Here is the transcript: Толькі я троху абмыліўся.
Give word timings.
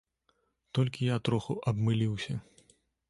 Толькі 0.77 1.09
я 1.09 1.17
троху 1.27 1.59
абмыліўся. 1.73 2.33